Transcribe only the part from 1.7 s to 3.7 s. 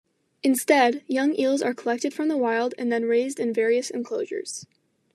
collected from the wild and then raised in